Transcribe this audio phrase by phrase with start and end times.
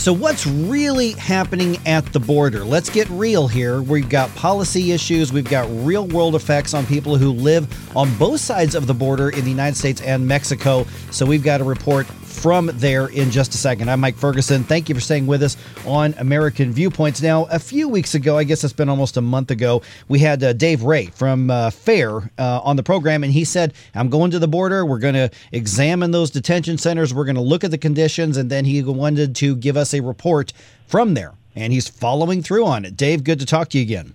[0.00, 2.64] So, what's really happening at the border?
[2.64, 3.82] Let's get real here.
[3.82, 8.40] We've got policy issues, we've got real world effects on people who live on both
[8.40, 10.86] sides of the border in the United States and Mexico.
[11.10, 13.90] So, we've got a report from there in just a second.
[13.90, 14.64] I'm Mike Ferguson.
[14.64, 17.20] Thank you for staying with us on American Viewpoints.
[17.20, 20.42] Now, a few weeks ago, I guess it's been almost a month ago, we had
[20.42, 24.30] uh, Dave Ray from uh, FAIR uh, on the program, and he said, I'm going
[24.30, 24.86] to the border.
[24.86, 27.12] We're going to examine those detention centers.
[27.12, 30.00] We're going to look at the conditions, and then he wanted to give us a
[30.00, 30.52] report
[30.86, 31.34] from there.
[31.54, 32.96] And he's following through on it.
[32.96, 34.14] Dave, good to talk to you again.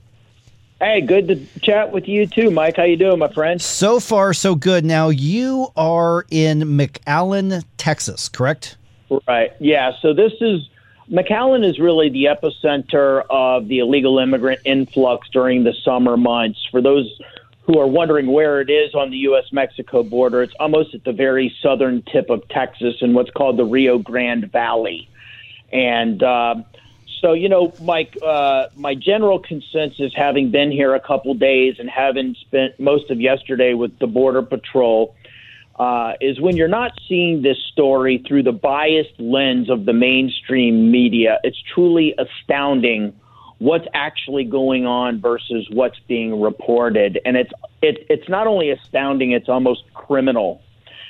[0.86, 2.78] Hey, good to chat with you too, Mike.
[2.78, 3.60] How you doing, my friend?
[3.60, 4.86] So far, so good.
[4.86, 8.78] Now you are in McAllen, Texas, correct?
[9.28, 9.52] Right.
[9.60, 9.94] Yeah.
[10.04, 10.70] So this is
[11.10, 16.64] McAllen is really the epicenter of the illegal immigrant influx during the summer months.
[16.70, 17.20] For those
[17.64, 19.46] who are wondering where it is on the U.S.
[19.52, 23.66] Mexico border, it's almost at the very southern tip of Texas in what's called the
[23.66, 25.10] Rio Grande Valley.
[25.74, 26.58] And uh,
[27.26, 31.90] so, you know, Mike, uh, my general consensus, having been here a couple days and
[31.90, 35.16] having spent most of yesterday with the Border Patrol,
[35.80, 40.92] uh, is when you're not seeing this story through the biased lens of the mainstream
[40.92, 43.12] media, it's truly astounding
[43.58, 47.20] what's actually going on versus what's being reported.
[47.26, 47.52] And it's
[47.82, 50.62] it, it's not only astounding, it's almost criminal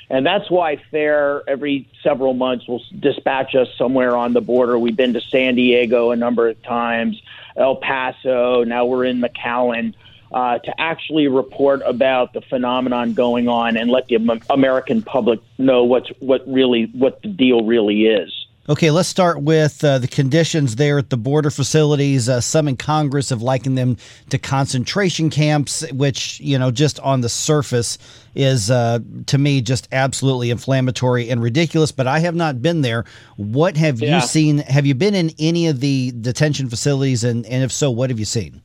[0.08, 4.78] and that's why FAIR every several months will dispatch us somewhere on the border.
[4.78, 7.20] We've been to San Diego a number of times,
[7.56, 8.64] El Paso.
[8.64, 9.94] Now we're in McAllen.
[10.32, 14.16] Uh, to actually report about the phenomenon going on and let the
[14.50, 18.45] American public know what's what really what the deal really is.
[18.68, 22.28] Okay, let's start with uh, the conditions there at the border facilities.
[22.28, 23.96] Uh, some in Congress have likened them
[24.30, 27.96] to concentration camps, which, you know, just on the surface
[28.34, 31.92] is, uh, to me, just absolutely inflammatory and ridiculous.
[31.92, 33.04] But I have not been there.
[33.36, 34.16] What have yeah.
[34.16, 34.58] you seen?
[34.58, 37.22] Have you been in any of the detention facilities?
[37.22, 38.62] And, and if so, what have you seen?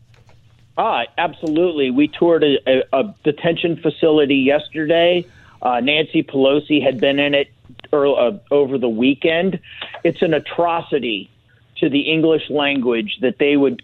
[0.80, 1.92] Ah, absolutely.
[1.92, 5.28] We toured a, a, a detention facility yesterday.
[5.62, 7.52] Uh, Nancy Pelosi had been in it
[7.94, 9.60] early, uh, over the weekend.
[10.04, 11.30] It's an atrocity
[11.78, 13.82] to the English language that they would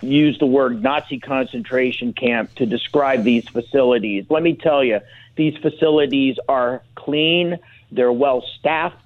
[0.00, 4.26] use the word Nazi concentration camp to describe these facilities.
[4.28, 5.00] Let me tell you,
[5.36, 7.58] these facilities are clean,
[7.90, 8.98] they're well staffed.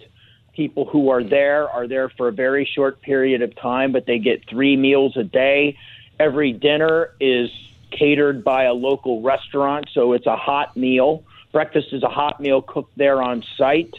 [0.54, 4.18] People who are there are there for a very short period of time, but they
[4.18, 5.76] get three meals a day.
[6.18, 7.50] Every dinner is
[7.90, 11.24] catered by a local restaurant, so it's a hot meal.
[11.56, 13.94] Breakfast is a hot meal cooked there on site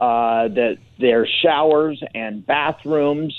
[0.00, 3.34] uh, that there's showers and bathrooms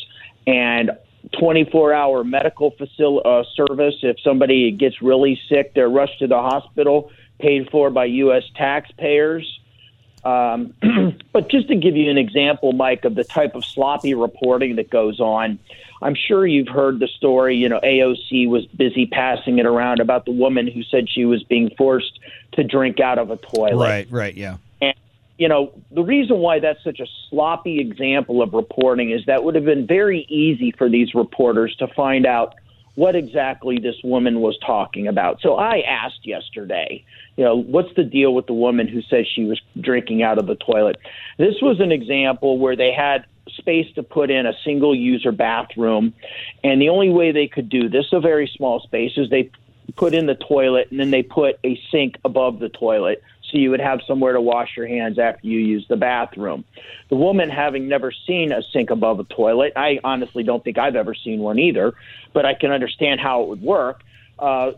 [0.46, 0.92] and
[1.40, 3.96] 24 hour medical facility uh, service.
[4.02, 7.10] If somebody gets really sick, they're rushed to the hospital,
[7.40, 8.44] paid for by U.S.
[8.58, 9.48] taxpayers.
[10.26, 10.74] Um,
[11.34, 14.90] but just to give you an example, Mike, of the type of sloppy reporting that
[14.90, 15.60] goes on,
[16.02, 17.56] I'm sure you've heard the story.
[17.58, 21.44] You know, AOC was busy passing it around about the woman who said she was
[21.44, 22.20] being forced
[22.54, 23.86] to drink out of a toilet.
[23.88, 24.96] Right, right, yeah And,
[25.38, 29.56] you know, the reason why that's such a sloppy example of reporting is that would
[29.56, 32.56] have been very easy for these reporters to find out
[32.96, 35.42] what exactly this woman was talking about.
[35.42, 37.04] So I asked yesterday,
[37.38, 40.46] you know, what's the deal with the woman who says she was drinking out of
[40.46, 40.98] the toilet?
[41.38, 46.14] This was an example where they had space to put in a single user bathroom
[46.64, 49.52] and the only way they could do this a very small space is they
[49.98, 53.22] put in the toilet and then they put a sink above the toilet
[53.54, 56.66] so you would have somewhere to wash your hands after you use the bathroom.
[57.10, 60.96] The woman, having never seen a sink above a toilet, I honestly don't think I've
[60.96, 61.94] ever seen one either,
[62.34, 64.02] but I can understand how it would work.
[64.40, 64.72] Uh,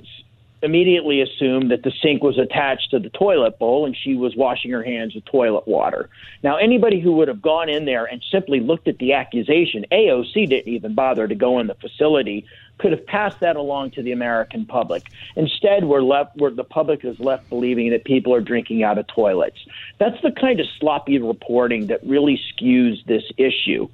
[0.61, 4.71] immediately assumed that the sink was attached to the toilet bowl and she was washing
[4.71, 6.09] her hands with toilet water.
[6.43, 10.49] Now, anybody who would have gone in there and simply looked at the accusation, AOC
[10.49, 12.45] didn't even bother to go in the facility
[12.77, 15.03] could have passed that along to the American public.
[15.35, 19.07] Instead, we're left where the public is left believing that people are drinking out of
[19.07, 19.57] toilets.
[19.97, 23.87] That's the kind of sloppy reporting that really skews this issue.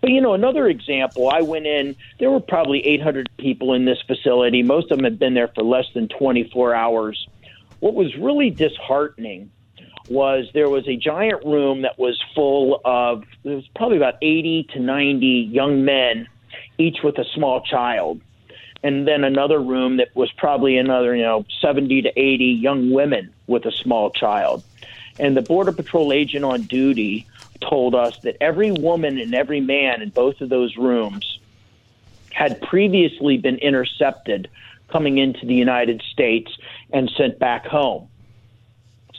[0.00, 3.98] But you know, another example, I went in, there were probably 800 people in this
[4.06, 4.62] facility.
[4.62, 7.26] Most of them had been there for less than 24 hours.
[7.80, 9.50] What was really disheartening
[10.08, 14.68] was there was a giant room that was full of there was probably about 80
[14.74, 16.28] to 90 young men
[16.78, 18.20] each with a small child
[18.86, 23.34] and then another room that was probably another, you know, 70 to 80 young women
[23.48, 24.62] with a small child.
[25.18, 27.26] And the Border Patrol agent on duty
[27.68, 31.40] told us that every woman and every man in both of those rooms
[32.30, 34.48] had previously been intercepted
[34.92, 36.52] coming into the United States
[36.92, 38.06] and sent back home.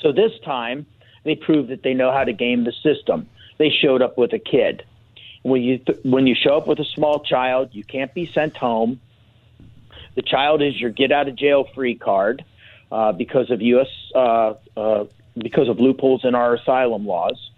[0.01, 0.85] So this time,
[1.25, 3.27] they proved that they know how to game the system.
[3.57, 4.83] They showed up with a kid.
[5.43, 8.55] When you th- when you show up with a small child, you can't be sent
[8.55, 9.01] home.
[10.17, 12.43] The child is your get out of jail free card
[12.91, 13.87] uh, because of U.S.
[14.15, 15.05] Uh, uh,
[15.37, 17.51] because of loopholes in our asylum laws,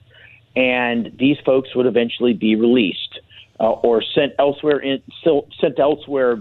[0.57, 3.21] and these folks would eventually be released
[3.61, 6.37] uh, or sent elsewhere in, sent elsewhere,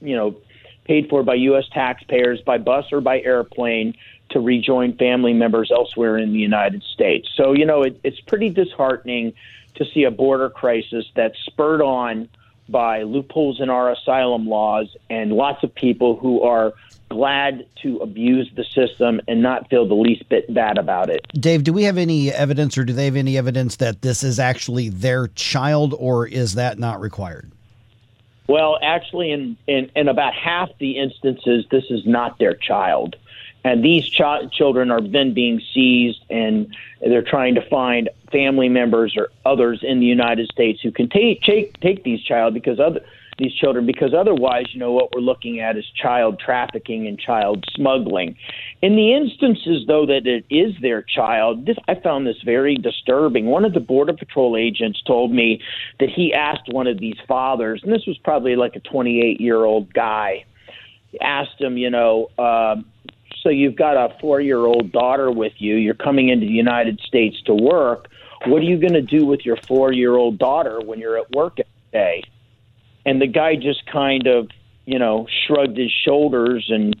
[0.00, 0.36] you know,
[0.84, 1.66] paid for by U.S.
[1.70, 3.92] taxpayers by bus or by airplane
[4.30, 7.28] to rejoin family members elsewhere in the United States.
[7.36, 9.34] So you know, it, it's pretty disheartening
[9.74, 12.30] to see a border crisis that's spurred on
[12.68, 16.72] by loopholes in our asylum laws and lots of people who are
[17.08, 21.26] glad to abuse the system and not feel the least bit bad about it.
[21.34, 24.38] Dave, do we have any evidence or do they have any evidence that this is
[24.38, 27.50] actually their child or is that not required?
[28.46, 33.16] Well, actually, in, in, in about half the instances, this is not their child
[33.68, 39.14] and these ch- children are then being seized and they're trying to find family members
[39.16, 43.00] or others in the United States who can take take, take these child because other
[43.36, 47.64] these children because otherwise you know what we're looking at is child trafficking and child
[47.74, 48.36] smuggling.
[48.80, 53.46] In the instances though that it is their child this I found this very disturbing.
[53.46, 55.60] One of the border patrol agents told me
[56.00, 59.64] that he asked one of these fathers and this was probably like a 28 year
[59.64, 60.44] old guy
[61.22, 62.84] asked him you know um,
[63.42, 65.76] so you've got a four year old daughter with you.
[65.76, 68.08] You're coming into the United States to work.
[68.46, 71.30] What are you going to do with your four year old daughter when you're at
[71.32, 72.22] work every day?
[73.04, 74.48] And the guy just kind of,
[74.84, 76.94] you know, shrugged his shoulders and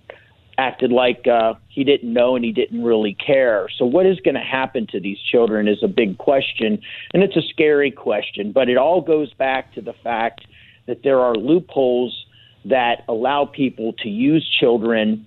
[0.58, 3.68] acted like uh, he didn't know and he didn't really care.
[3.78, 6.80] So, what is going to happen to these children is a big question,
[7.14, 8.52] and it's a scary question.
[8.52, 10.46] But it all goes back to the fact
[10.86, 12.24] that there are loopholes
[12.64, 15.26] that allow people to use children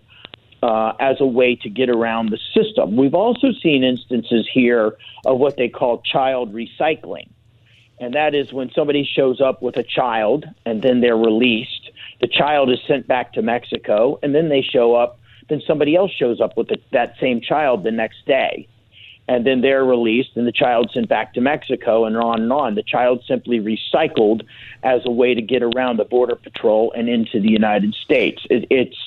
[0.61, 2.95] uh, as a way to get around the system.
[2.95, 7.29] We've also seen instances here of what they call child recycling.
[7.99, 11.91] And that is when somebody shows up with a child and then they're released.
[12.19, 15.19] The child is sent back to Mexico, and then they show up.
[15.49, 18.67] Then somebody else shows up with the, that same child the next day.
[19.27, 22.75] And then they're released, and the child sent back to Mexico, and on and on.
[22.75, 24.43] The child simply recycled
[24.83, 28.45] as a way to get around the Border Patrol and into the United States.
[28.49, 28.97] It, it's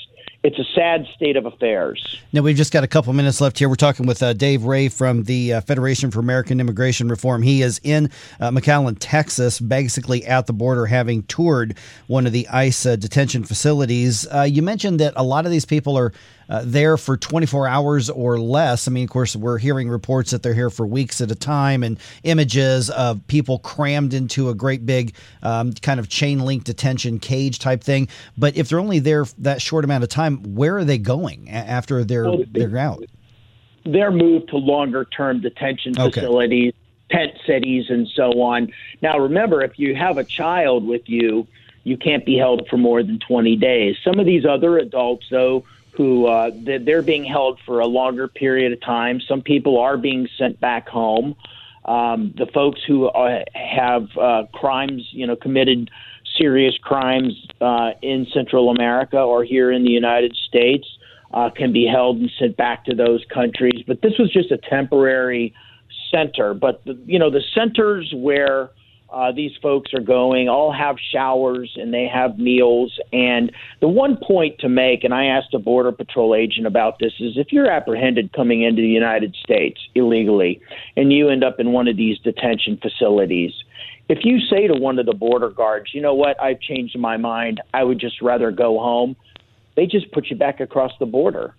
[0.44, 2.20] it's a sad state of affairs.
[2.35, 3.67] Now, we've just got a couple minutes left here.
[3.67, 7.41] We're talking with uh, Dave Ray from the uh, Federation for American Immigration Reform.
[7.41, 8.11] He is in
[8.41, 13.43] uh, McAllen, Texas, basically at the border, having toured one of the ICE uh, detention
[13.43, 14.26] facilities.
[14.31, 16.12] Uh, you mentioned that a lot of these people are
[16.49, 18.88] uh, there for 24 hours or less.
[18.88, 21.82] I mean, of course, we're hearing reports that they're here for weeks at a time
[21.82, 27.19] and images of people crammed into a great big um, kind of chain link detention
[27.19, 28.08] cage type thing.
[28.37, 32.05] But if they're only there that short amount of time, where are they going after
[32.05, 33.05] they're, well, they're out?
[33.85, 36.20] They're moved to longer term detention okay.
[36.20, 36.73] facilities,
[37.11, 38.73] tent cities, and so on.
[39.02, 41.46] Now, remember, if you have a child with you,
[41.85, 43.96] you can't be held for more than 20 days.
[44.02, 45.64] Some of these other adults, though,
[45.96, 49.20] who uh, they're being held for a longer period of time.
[49.20, 51.37] Some people are being sent back home.
[51.85, 55.91] Um, the folks who uh, have uh, crimes, you know, committed
[56.38, 60.87] serious crimes uh, in Central America or here in the United States
[61.32, 63.85] uh, can be held and sent back to those countries.
[63.87, 65.55] But this was just a temporary
[66.10, 66.55] center.
[66.55, 68.70] But the, you know, the centers where
[69.11, 72.99] uh, these folks are going all have showers and they have meals.
[73.13, 77.13] And the one point to make, and I asked a Border Patrol agent about this,
[77.20, 80.61] is if you're apprehended coming into the United States illegally
[80.96, 83.53] and you end up in one of these detention facilities,
[84.08, 87.17] if you say to one of the border guards, you know what, I've changed my
[87.17, 89.17] mind, I would just rather go home,
[89.77, 91.55] they just put you back across the border.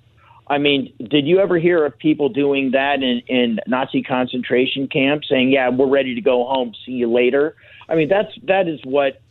[0.48, 5.28] I mean, did you ever hear of people doing that in, in Nazi concentration camps,
[5.30, 6.74] saying, "Yeah, we're ready to go home.
[6.86, 7.56] See you later"?
[7.90, 9.22] I mean, that's that is what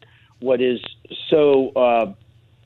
[0.41, 0.81] what is
[1.31, 2.13] so uh,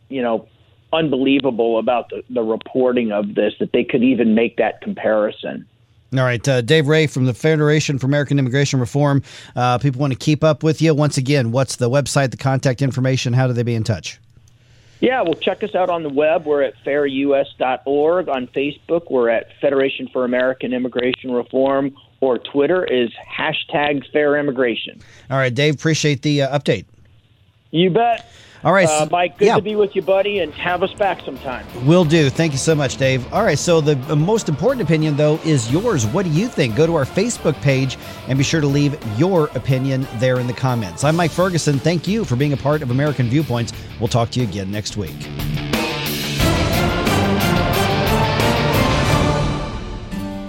[0.09, 0.49] you know
[0.93, 5.67] unbelievable about the, the reporting of this that they could even make that comparison.
[6.15, 9.23] All right, uh, Dave Ray from the Federation for American Immigration Reform.
[9.55, 10.95] Uh, people want to keep up with you.
[10.95, 13.35] Once again, what's the website, the contact information?
[13.35, 14.19] How do they be in touch?
[15.01, 16.45] Yeah, well, check us out on the web.
[16.45, 18.29] We're at fairus.org.
[18.29, 25.01] On Facebook, we're at Federation for American Immigration Reform, or Twitter is hashtag Fair Immigration.
[25.31, 26.85] All right, Dave, appreciate the uh, update.
[27.71, 28.29] You bet.
[28.65, 29.39] All right, uh, Mike.
[29.39, 29.57] Good yeah.
[29.57, 31.65] to be with you, buddy, and have us back sometime.
[31.87, 32.29] Will do.
[32.29, 33.33] Thank you so much, Dave.
[33.33, 36.07] All right, so the most important opinion, though, is yours.
[36.07, 36.75] What do you think?
[36.75, 37.97] Go to our Facebook page
[38.27, 41.05] and be sure to leave your opinion there in the comments.
[41.05, 41.79] I'm Mike Ferguson.
[41.79, 43.73] Thank you for being a part of American Viewpoints.
[44.01, 45.15] We'll talk to you again next week.